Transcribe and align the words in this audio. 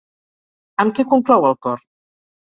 Amb 0.83 0.95
què 0.99 1.05
conclou 1.11 1.45
el 1.49 1.53
cor? 1.67 1.85